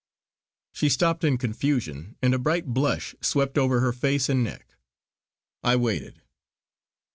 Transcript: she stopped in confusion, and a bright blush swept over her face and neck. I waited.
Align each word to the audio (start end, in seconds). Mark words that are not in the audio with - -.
she 0.71 0.89
stopped 0.89 1.23
in 1.23 1.37
confusion, 1.37 2.15
and 2.23 2.33
a 2.33 2.39
bright 2.39 2.65
blush 2.65 3.13
swept 3.21 3.55
over 3.55 3.81
her 3.81 3.93
face 3.93 4.29
and 4.29 4.43
neck. 4.43 4.75
I 5.63 5.75
waited. 5.75 6.23